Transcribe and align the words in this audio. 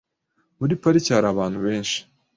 Muri 0.59 0.73
parike 0.81 1.11
hari 1.15 1.27
abantu 1.33 1.57
benshi. 1.65 1.97